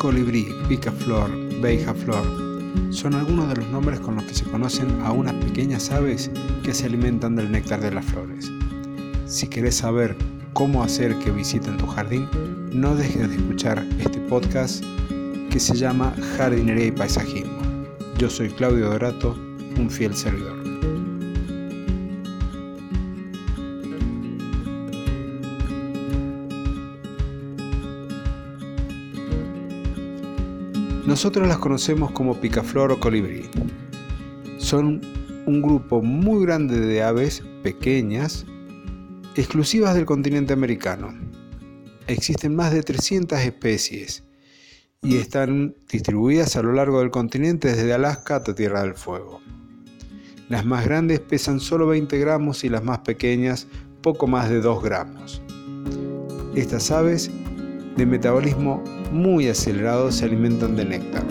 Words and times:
Colibrí, 0.00 0.48
picaflor, 0.66 1.30
beijaflor 1.60 2.24
son 2.88 3.12
algunos 3.12 3.50
de 3.50 3.56
los 3.56 3.68
nombres 3.68 4.00
con 4.00 4.16
los 4.16 4.24
que 4.24 4.32
se 4.32 4.46
conocen 4.46 4.88
a 5.02 5.12
unas 5.12 5.34
pequeñas 5.34 5.90
aves 5.90 6.30
que 6.64 6.72
se 6.72 6.86
alimentan 6.86 7.36
del 7.36 7.52
néctar 7.52 7.82
de 7.82 7.92
las 7.92 8.06
flores. 8.06 8.50
Si 9.26 9.46
querés 9.46 9.74
saber 9.74 10.16
cómo 10.54 10.82
hacer 10.82 11.14
que 11.18 11.30
visiten 11.30 11.76
tu 11.76 11.86
jardín, 11.86 12.26
no 12.72 12.94
dejes 12.94 13.28
de 13.28 13.36
escuchar 13.36 13.86
este 13.98 14.20
podcast 14.20 14.82
que 15.50 15.60
se 15.60 15.76
llama 15.76 16.14
Jardinería 16.38 16.86
y 16.86 16.92
Paisajismo. 16.92 17.60
Yo 18.16 18.30
soy 18.30 18.48
Claudio 18.48 18.88
Dorato, 18.88 19.36
un 19.76 19.90
fiel 19.90 20.14
servidor. 20.14 20.59
Nosotros 31.10 31.48
las 31.48 31.58
conocemos 31.58 32.12
como 32.12 32.40
picaflor 32.40 32.92
o 32.92 33.00
colibrí. 33.00 33.50
Son 34.58 35.00
un 35.44 35.60
grupo 35.60 36.02
muy 36.02 36.46
grande 36.46 36.78
de 36.78 37.02
aves 37.02 37.42
pequeñas, 37.64 38.46
exclusivas 39.34 39.96
del 39.96 40.04
continente 40.04 40.52
americano. 40.52 41.12
Existen 42.06 42.54
más 42.54 42.72
de 42.72 42.84
300 42.84 43.40
especies 43.40 44.22
y 45.02 45.16
están 45.16 45.74
distribuidas 45.90 46.54
a 46.54 46.62
lo 46.62 46.74
largo 46.74 47.00
del 47.00 47.10
continente 47.10 47.74
desde 47.74 47.92
Alaska 47.92 48.36
hasta 48.36 48.54
Tierra 48.54 48.82
del 48.82 48.94
Fuego. 48.94 49.40
Las 50.48 50.64
más 50.64 50.84
grandes 50.84 51.18
pesan 51.18 51.58
solo 51.58 51.88
20 51.88 52.16
gramos 52.20 52.62
y 52.62 52.68
las 52.68 52.84
más 52.84 53.00
pequeñas 53.00 53.66
poco 54.00 54.28
más 54.28 54.48
de 54.48 54.60
2 54.60 54.80
gramos. 54.80 55.42
Estas 56.54 56.92
aves 56.92 57.32
de 57.96 58.06
metabolismo 58.06 58.82
muy 59.12 59.48
acelerado 59.48 60.10
se 60.10 60.24
alimentan 60.24 60.76
de 60.76 60.84
néctar. 60.84 61.24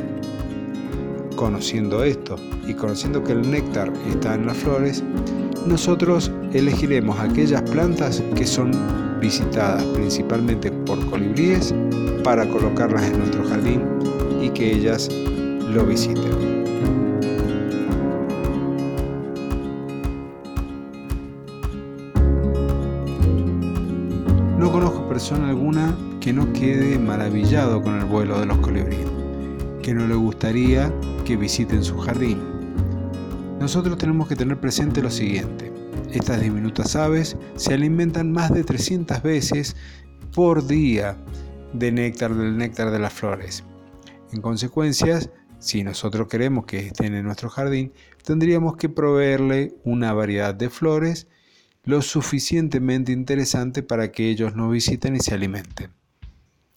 Conociendo 1.36 2.04
esto 2.04 2.36
y 2.68 2.74
conociendo 2.74 3.24
que 3.24 3.32
el 3.32 3.50
néctar 3.50 3.92
está 4.10 4.36
en 4.36 4.46
las 4.46 4.58
flores, 4.58 5.04
nosotros 5.66 6.32
elegiremos 6.54 7.20
aquellas 7.20 7.62
plantas 7.64 8.22
que 8.36 8.46
son 8.46 8.72
visitadas 9.20 9.84
principalmente 9.86 10.72
por 10.72 11.04
colibríes 11.10 11.74
para 12.24 12.48
colocarlas 12.48 13.04
en 13.04 13.20
nuestro 13.20 13.46
jardín 13.46 13.82
y 14.42 14.50
que 14.50 14.74
ellas 14.74 15.10
lo 15.74 15.86
visiten. 15.86 16.60
No 24.58 24.72
conozco 24.72 25.08
persona 25.08 25.50
alguna 25.50 25.96
que 26.30 26.34
no 26.34 26.54
quede 26.54 27.00
maravillado 27.00 27.82
con 27.82 27.98
el 27.98 28.06
vuelo 28.06 28.40
de 28.40 28.46
los 28.46 28.60
colibríes, 28.60 29.08
que 29.82 29.96
no 29.96 30.06
le 30.06 30.14
gustaría 30.14 30.94
que 31.26 31.36
visiten 31.36 31.84
su 31.84 31.98
jardín. 31.98 32.38
Nosotros 33.60 33.98
tenemos 33.98 34.28
que 34.28 34.36
tener 34.36 34.60
presente 34.60 35.02
lo 35.02 35.10
siguiente. 35.10 35.74
Estas 36.12 36.40
diminutas 36.40 36.96
aves 36.96 37.36
se 37.56 37.74
alimentan 37.74 38.32
más 38.32 38.54
de 38.54 38.64
300 38.64 39.24
veces 39.24 39.76
por 40.32 40.68
día 40.68 41.18
de 41.74 41.92
néctar 41.92 42.36
del 42.36 42.60
néctar 42.60 42.92
de 42.92 43.00
las 43.00 43.14
flores. 43.14 43.64
En 44.32 44.42
consecuencia, 44.42 45.20
si 45.58 45.84
nosotros 45.84 46.28
queremos 46.28 46.68
que 46.68 46.78
estén 46.78 47.16
en 47.16 47.26
nuestro 47.26 47.50
jardín, 47.50 47.92
tendríamos 48.24 48.78
que 48.78 48.88
proveerle 48.88 49.74
una 49.84 50.14
variedad 50.14 50.54
de 50.54 50.70
flores 50.70 51.28
lo 51.86 52.04
suficientemente 52.04 53.12
interesante 53.12 53.82
para 53.82 54.12
que 54.12 54.30
ellos 54.30 54.56
nos 54.56 54.72
visiten 54.72 55.16
y 55.16 55.22
se 55.22 55.34
alimenten. 55.34 55.98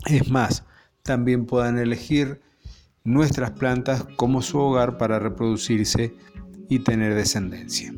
Es 0.07 0.31
más, 0.31 0.65
también 1.03 1.47
puedan 1.47 1.79
elegir 1.79 2.41
nuestras 3.05 3.53
plantas 3.53 4.07
como 4.17 4.43
su 4.43 4.59
hogar 4.59 4.99
para 4.99 5.19
reproducirse 5.19 6.15
y 6.69 6.81
tener 6.81 7.15
descendencia. 7.15 7.93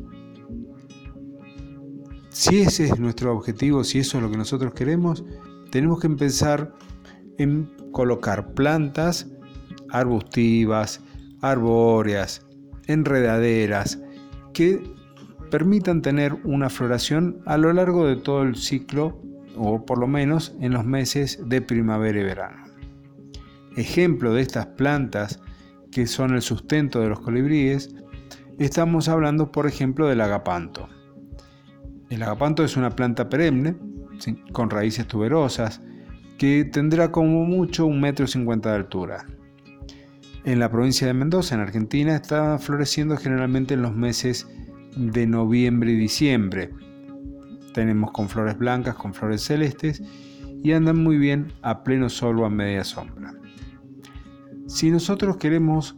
Si 2.29 2.61
ese 2.61 2.85
es 2.85 2.99
nuestro 2.99 3.33
objetivo, 3.33 3.83
si 3.83 3.99
eso 3.99 4.17
es 4.17 4.23
lo 4.23 4.29
que 4.29 4.37
nosotros 4.37 4.73
queremos, 4.73 5.23
tenemos 5.71 5.99
que 5.99 6.07
empezar 6.07 6.73
en 7.37 7.71
colocar 7.91 8.53
plantas 8.53 9.27
arbustivas, 9.89 11.01
arbóreas, 11.41 12.45
enredaderas, 12.87 13.99
que 14.53 14.83
permitan 15.49 16.01
tener 16.01 16.33
una 16.43 16.69
floración 16.69 17.41
a 17.45 17.57
lo 17.57 17.71
largo 17.71 18.05
de 18.05 18.17
todo 18.17 18.43
el 18.43 18.55
ciclo 18.55 19.21
o 19.57 19.85
por 19.85 19.97
lo 19.97 20.07
menos 20.07 20.55
en 20.59 20.73
los 20.73 20.85
meses 20.85 21.39
de 21.47 21.61
primavera 21.61 22.19
y 22.19 22.23
verano. 22.23 22.63
Ejemplo 23.75 24.33
de 24.33 24.41
estas 24.41 24.67
plantas 24.67 25.41
que 25.91 26.07
son 26.07 26.33
el 26.33 26.41
sustento 26.41 26.99
de 27.01 27.09
los 27.09 27.19
colibríes, 27.19 27.95
estamos 28.59 29.07
hablando 29.07 29.51
por 29.51 29.67
ejemplo 29.67 30.07
del 30.07 30.21
agapanto. 30.21 30.89
El 32.09 32.23
agapanto 32.23 32.63
es 32.63 32.77
una 32.77 32.91
planta 32.91 33.29
perenne 33.29 33.75
con 34.51 34.69
raíces 34.69 35.07
tuberosas 35.07 35.81
que 36.37 36.65
tendrá 36.65 37.11
como 37.11 37.45
mucho 37.45 37.85
un 37.85 38.01
metro 38.01 38.27
cincuenta 38.27 38.69
de 38.69 38.75
altura. 38.75 39.25
En 40.43 40.59
la 40.59 40.69
provincia 40.69 41.07
de 41.07 41.13
Mendoza, 41.13 41.55
en 41.55 41.61
Argentina, 41.61 42.15
está 42.15 42.59
floreciendo 42.59 43.17
generalmente 43.17 43.73
en 43.73 43.81
los 43.81 43.95
meses 43.95 44.47
de 44.95 45.25
noviembre 45.25 45.91
y 45.91 45.95
diciembre, 45.95 46.71
tenemos 47.75 48.11
con 48.11 48.29
flores 48.29 48.57
blancas, 48.57 48.95
con 48.95 49.13
flores 49.13 49.43
celestes 49.43 50.01
y 50.63 50.71
andan 50.71 51.03
muy 51.03 51.17
bien 51.17 51.51
a 51.61 51.83
pleno 51.83 52.09
sol 52.09 52.39
o 52.39 52.45
a 52.45 52.49
media 52.49 52.85
sombra. 52.85 53.33
Si 54.65 54.89
nosotros 54.89 55.35
queremos 55.37 55.97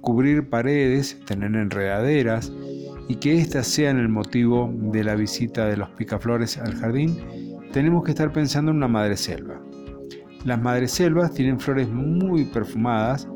cubrir 0.00 0.48
paredes, 0.48 1.20
tener 1.26 1.54
enredaderas 1.56 2.52
y 3.08 3.16
que 3.16 3.38
éstas 3.38 3.66
sean 3.66 3.98
el 3.98 4.08
motivo 4.08 4.72
de 4.72 5.02
la 5.02 5.16
visita 5.16 5.66
de 5.66 5.76
los 5.76 5.90
picaflores 5.90 6.58
al 6.58 6.76
jardín, 6.76 7.18
tenemos 7.72 8.04
que 8.04 8.12
estar 8.12 8.32
pensando 8.32 8.70
en 8.70 8.76
una 8.78 8.88
madreselva. 8.88 9.60
Las 10.44 10.62
madreselvas 10.62 11.32
tienen 11.34 11.58
flores 11.58 11.88
muy 11.88 12.44
perfumadas, 12.44 13.28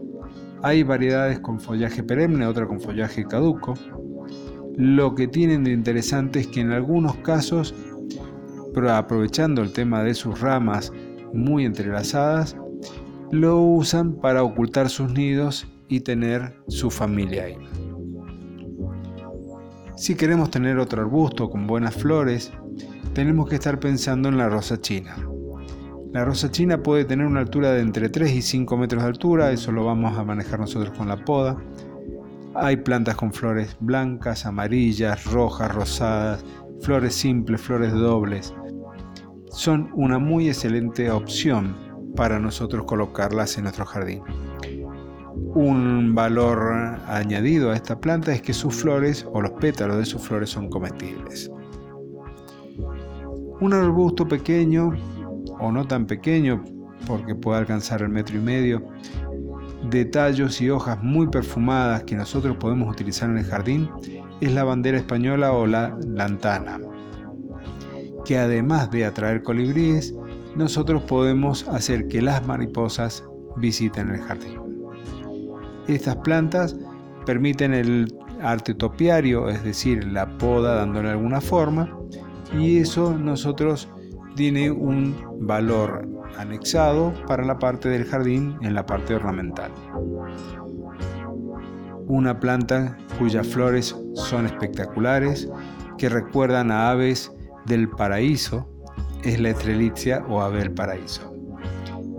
hay 0.63 0.85
variedades 0.85 1.41
con 1.41 1.59
follaje 1.59 2.05
perenne, 2.05 2.47
otra 2.47 2.69
con 2.69 2.81
follaje 2.81 3.25
caduco, 3.25 3.75
lo 4.81 5.15
que 5.15 5.29
tienen 5.29 5.65
de 5.65 5.73
interesante 5.73 6.41
es 6.41 6.47
que 6.47 6.61
en 6.61 6.73
algunos 6.73 7.15
casos, 7.17 7.75
aprovechando 8.91 9.61
el 9.61 9.75
tema 9.75 10.03
de 10.03 10.15
sus 10.15 10.41
ramas 10.41 10.91
muy 11.35 11.67
entrelazadas, 11.67 12.57
lo 13.31 13.61
usan 13.61 14.15
para 14.15 14.43
ocultar 14.43 14.89
sus 14.89 15.13
nidos 15.13 15.69
y 15.89 16.01
tener 16.01 16.57
su 16.69 16.91
familia 16.91 17.45
ahí. 17.45 17.59
Si 19.97 20.15
queremos 20.15 20.51
tener 20.51 20.79
otro 20.79 21.03
arbusto 21.03 21.51
con 21.51 21.67
buenas 21.67 21.95
flores, 21.95 22.51
tenemos 23.13 23.51
que 23.51 23.57
estar 23.57 23.79
pensando 23.81 24.31
en 24.31 24.39
la 24.39 24.49
rosa 24.49 24.81
china. 24.81 25.15
La 26.15 26.25
rosa 26.25 26.51
china 26.51 26.83
puede 26.83 27.05
tener 27.05 27.27
una 27.27 27.41
altura 27.41 27.73
de 27.73 27.83
entre 27.83 28.09
3 28.09 28.33
y 28.33 28.41
5 28.41 28.79
metros 28.79 29.03
de 29.03 29.11
altura, 29.11 29.53
eso 29.53 29.73
lo 29.73 29.85
vamos 29.85 30.17
a 30.17 30.25
manejar 30.25 30.59
nosotros 30.59 30.97
con 30.97 31.09
la 31.09 31.23
poda. 31.23 31.59
Hay 32.55 32.77
plantas 32.79 33.17
con 33.17 33.33
flores 33.33 33.77
blancas, 33.81 34.45
amarillas, 34.45 35.25
rojas, 35.25 35.73
rosadas, 35.73 36.45
flores 36.81 37.15
simples, 37.15 37.61
flores 37.61 37.93
dobles. 37.93 38.53
Son 39.53 39.91
una 39.95 40.19
muy 40.19 40.49
excelente 40.49 41.11
opción 41.11 41.77
para 42.17 42.41
nosotros 42.41 42.87
colocarlas 42.87 43.57
en 43.57 43.65
nuestro 43.65 43.87
jardín. 43.87 44.23
Un 45.55 46.15
valor 46.15 46.99
añadido 47.07 47.71
a 47.71 47.77
esta 47.77 48.01
planta 48.01 48.33
es 48.33 48.43
que 48.43 48.53
sus 48.53 48.75
flores 48.75 49.27
o 49.33 49.41
los 49.41 49.53
pétalos 49.53 49.99
de 49.99 50.05
sus 50.05 50.23
flores 50.23 50.51
son 50.51 50.69
comestibles. 50.69 51.51
Un 53.61 53.73
arbusto 53.73 54.27
pequeño 54.27 54.93
o 55.61 55.71
no 55.71 55.87
tan 55.87 56.07
pequeño 56.07 56.65
porque 57.07 57.35
puede 57.35 57.61
alcanzar 57.61 58.03
el 58.03 58.09
metro 58.09 58.37
y 58.37 58.41
medio 58.41 58.83
de 59.89 60.05
tallos 60.05 60.61
y 60.61 60.71
hojas 60.71 61.03
muy 61.03 61.29
perfumadas 61.29 62.05
que 62.05 62.15
nosotros 62.15 62.57
podemos 62.57 62.93
utilizar 62.93 63.31
en 63.31 63.39
el 63.39 63.45
jardín 63.45 63.89
es 64.41 64.53
la 64.53 64.65
bandera 64.65 64.99
española 64.99 65.53
o 65.53 65.67
la 65.67 65.97
lantana, 66.07 66.79
que 68.25 68.39
además 68.39 68.91
de 68.91 69.05
atraer 69.05 69.43
colibríes, 69.43 70.15
nosotros 70.57 71.03
podemos 71.03 71.67
hacer 71.69 72.09
que 72.09 72.23
las 72.23 72.47
mariposas 72.47 73.25
visiten 73.57 74.11
el 74.11 74.21
jardín. 74.21 74.61
Estas 75.89 76.17
plantas 76.17 76.77
permiten 77.27 77.75
el 77.75 78.15
arte 78.43 78.75
topiario, 78.75 79.49
es 79.49 79.63
decir, 79.65 80.05
la 80.05 80.39
poda 80.39 80.77
dándole 80.77 81.11
alguna 81.11 81.41
forma, 81.41 81.97
y 82.59 82.79
eso 82.79 83.17
nosotros 83.17 83.89
tiene 84.35 84.71
un 84.71 85.15
valor 85.41 86.09
anexado 86.39 87.13
para 87.27 87.45
la 87.45 87.59
parte 87.59 87.89
del 87.89 88.05
jardín 88.05 88.57
en 88.63 88.75
la 88.75 88.87
parte 88.87 89.15
ornamental. 89.15 89.71
Una 92.07 92.41
planta 92.41 92.99
cuyas 93.19 93.47
flores 93.47 93.95
son 94.15 94.47
espectaculares, 94.47 95.49
que 95.97 96.09
recuerdan 96.09 96.71
a 96.71 96.91
aves 96.91 97.33
del 97.67 97.89
paraíso, 97.89 98.67
es 99.23 99.39
la 99.39 99.51
estrelitzia 99.51 100.25
o 100.29 100.41
ave 100.41 100.59
del 100.59 100.73
paraíso. 100.73 101.33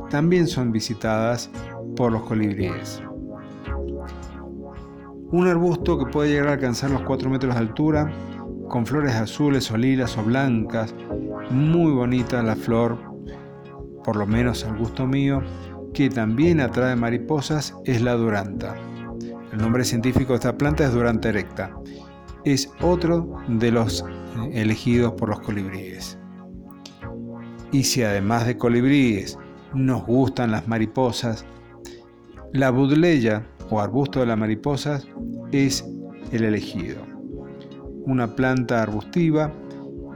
También 0.10 0.48
son 0.48 0.72
visitadas 0.72 1.50
por 1.96 2.12
los 2.12 2.24
colibríes. 2.24 3.02
Un 5.32 5.48
arbusto 5.48 5.98
que 5.98 6.12
puede 6.12 6.30
llegar 6.30 6.50
a 6.50 6.54
alcanzar 6.54 6.92
los 6.92 7.02
4 7.02 7.30
metros 7.30 7.56
de 7.56 7.60
altura, 7.60 8.12
con 8.70 8.86
flores 8.86 9.16
azules 9.16 9.70
o 9.72 9.78
lilas 9.78 10.18
o 10.18 10.24
blancas, 10.24 10.94
muy 11.50 11.92
bonita 11.92 12.42
la 12.44 12.56
flor, 12.56 13.11
por 14.04 14.16
lo 14.16 14.26
menos 14.26 14.64
al 14.66 14.78
gusto 14.78 15.08
mío, 15.08 15.42
que 15.94 16.10
también 16.10 16.62
atrae 16.62 16.96
mariposas, 16.96 17.76
es 17.86 18.02
la 18.02 18.14
duranta. 18.14 18.76
El 19.52 19.60
nombre 19.60 19.84
científico 19.84 20.34
de 20.34 20.38
esta 20.38 20.58
planta 20.58 20.86
es 20.86 20.94
duranta 20.94 21.30
erecta. 21.30 21.76
Es 22.46 22.72
otro 22.82 23.38
de 23.48 23.72
los 23.72 24.06
elegidos 24.54 25.14
por 25.14 25.30
los 25.30 25.42
colibríes. 25.42 26.18
Y 27.72 27.84
si 27.84 28.04
además 28.04 28.46
de 28.46 28.58
colibríes 28.58 29.38
nos 29.74 30.06
gustan 30.06 30.52
las 30.52 30.68
mariposas, 30.68 31.46
la 32.54 32.70
budleya 32.70 33.46
o 33.70 33.80
arbusto 33.80 34.20
de 34.20 34.26
las 34.26 34.38
mariposas 34.38 35.08
es 35.52 35.86
el 36.32 36.44
elegido. 36.44 37.02
Una 38.06 38.36
planta 38.36 38.82
arbustiva 38.82 39.54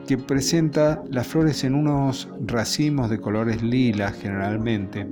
que 0.07 0.17
presenta 0.17 1.03
las 1.09 1.27
flores 1.27 1.63
en 1.63 1.75
unos 1.75 2.29
racimos 2.45 3.09
de 3.09 3.19
colores 3.19 3.63
lilas 3.63 4.13
generalmente, 4.21 5.07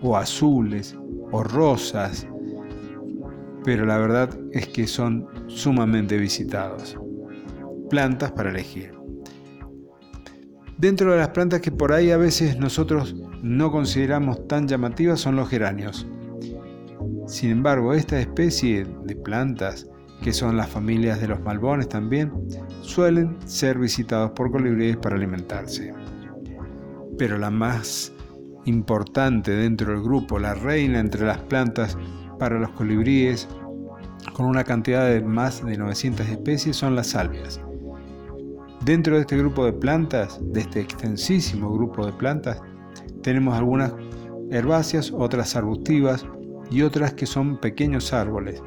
o 0.00 0.16
azules, 0.16 0.96
o 1.30 1.42
rosas, 1.42 2.26
pero 3.64 3.84
la 3.84 3.98
verdad 3.98 4.30
es 4.52 4.68
que 4.68 4.86
son 4.86 5.26
sumamente 5.46 6.16
visitados. 6.16 6.98
Plantas 7.90 8.32
para 8.32 8.50
elegir. 8.50 8.92
Dentro 10.76 11.12
de 11.12 11.18
las 11.18 11.30
plantas 11.30 11.60
que 11.60 11.72
por 11.72 11.92
ahí 11.92 12.10
a 12.10 12.16
veces 12.16 12.58
nosotros 12.58 13.16
no 13.42 13.72
consideramos 13.72 14.46
tan 14.46 14.68
llamativas 14.68 15.20
son 15.20 15.36
los 15.36 15.48
geranios. 15.48 16.06
Sin 17.26 17.50
embargo, 17.50 17.92
esta 17.92 18.20
especie 18.20 18.86
de 19.04 19.16
plantas, 19.16 19.88
que 20.22 20.32
son 20.32 20.56
las 20.56 20.68
familias 20.68 21.20
de 21.20 21.28
los 21.28 21.40
malbones 21.40 21.88
también, 21.88 22.32
suelen 22.88 23.36
ser 23.44 23.78
visitados 23.78 24.30
por 24.30 24.50
colibríes 24.50 24.96
para 24.96 25.16
alimentarse. 25.16 25.92
Pero 27.18 27.36
la 27.36 27.50
más 27.50 28.12
importante 28.64 29.52
dentro 29.52 29.92
del 29.92 30.02
grupo, 30.02 30.38
la 30.38 30.54
reina 30.54 30.98
entre 30.98 31.26
las 31.26 31.38
plantas 31.38 31.98
para 32.38 32.58
los 32.58 32.70
colibríes, 32.70 33.46
con 34.32 34.46
una 34.46 34.64
cantidad 34.64 35.06
de 35.06 35.20
más 35.20 35.64
de 35.64 35.76
900 35.76 36.28
especies, 36.28 36.76
son 36.76 36.96
las 36.96 37.08
salvias. 37.08 37.60
Dentro 38.84 39.16
de 39.16 39.22
este 39.22 39.36
grupo 39.36 39.64
de 39.64 39.72
plantas, 39.72 40.40
de 40.40 40.60
este 40.60 40.80
extensísimo 40.80 41.72
grupo 41.72 42.06
de 42.06 42.12
plantas, 42.12 42.60
tenemos 43.22 43.54
algunas 43.54 43.92
herbáceas, 44.50 45.12
otras 45.12 45.54
arbustivas 45.56 46.24
y 46.70 46.82
otras 46.82 47.12
que 47.12 47.26
son 47.26 47.58
pequeños 47.58 48.14
árboles. 48.14 48.62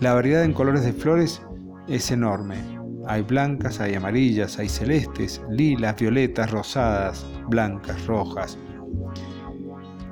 La 0.00 0.14
variedad 0.14 0.44
en 0.44 0.54
colores 0.54 0.84
de 0.84 0.92
flores 0.92 1.42
es 1.86 2.10
enorme. 2.10 2.75
Hay 3.08 3.22
blancas, 3.22 3.80
hay 3.80 3.94
amarillas, 3.94 4.58
hay 4.58 4.68
celestes, 4.68 5.40
lilas, 5.50 5.96
violetas, 5.96 6.50
rosadas, 6.50 7.26
blancas, 7.48 8.04
rojas. 8.06 8.58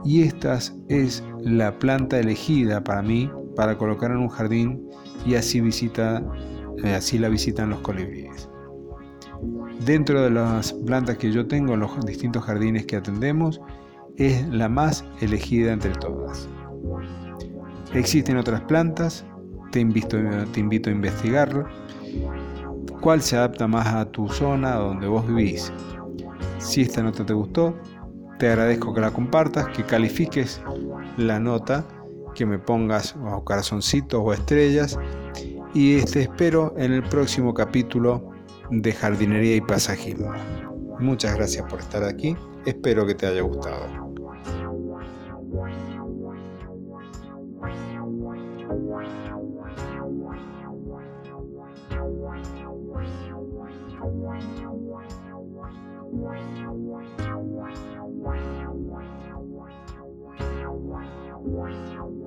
Y 0.05 0.23
esta 0.23 0.58
es 0.88 1.25
la 1.41 1.79
planta 1.79 2.19
elegida 2.19 2.85
para 2.85 3.02
mí 3.02 3.31
para 3.56 3.79
colocar 3.79 4.11
en 4.11 4.19
un 4.19 4.29
jardín 4.29 4.88
y 5.25 5.35
así, 5.35 5.61
visita, 5.61 6.23
eh, 6.82 6.94
así 6.94 7.19
la 7.19 7.29
visitan 7.29 7.70
los 7.70 7.81
colibríes. 7.81 8.49
Dentro 9.85 10.23
de 10.23 10.31
las 10.31 10.73
plantas 10.73 11.19
que 11.19 11.32
yo 11.32 11.46
tengo 11.46 11.75
en 11.75 11.81
los 11.81 12.05
distintos 12.05 12.44
jardines 12.44 12.87
que 12.87 12.96
atendemos, 12.96 13.61
es 14.17 14.46
la 14.49 14.69
más 14.69 15.05
elegida 15.20 15.73
entre 15.73 15.93
todas. 15.93 16.49
Existen 17.93 18.37
otras 18.37 18.61
plantas, 18.62 19.25
te 19.73 19.81
invito, 19.81 20.19
te 20.52 20.61
invito 20.61 20.91
a 20.91 20.93
investigarlo. 20.93 21.67
¿Cuál 23.04 23.20
se 23.20 23.36
adapta 23.36 23.68
más 23.68 23.86
a 23.88 24.06
tu 24.06 24.30
zona 24.30 24.76
donde 24.76 25.06
vos 25.06 25.26
vivís? 25.26 25.70
Si 26.56 26.80
esta 26.80 27.02
nota 27.02 27.26
te 27.26 27.34
gustó, 27.34 27.74
te 28.38 28.48
agradezco 28.48 28.94
que 28.94 29.02
la 29.02 29.10
compartas, 29.10 29.68
que 29.76 29.84
califiques 29.84 30.62
la 31.18 31.38
nota, 31.38 31.84
que 32.34 32.46
me 32.46 32.58
pongas 32.58 33.14
corazoncitos 33.44 34.22
o 34.24 34.32
estrellas 34.32 34.98
y 35.74 36.00
te 36.06 36.22
espero 36.22 36.72
en 36.78 36.94
el 36.94 37.02
próximo 37.02 37.52
capítulo 37.52 38.30
de 38.70 38.92
jardinería 38.94 39.56
y 39.56 39.60
pasajismo. 39.60 40.32
Muchas 40.98 41.34
gracias 41.36 41.66
por 41.68 41.80
estar 41.80 42.04
aquí, 42.04 42.34
espero 42.64 43.06
que 43.06 43.14
te 43.14 43.26
haya 43.26 43.42
gustado. 43.42 43.84
Wow. 61.44 62.23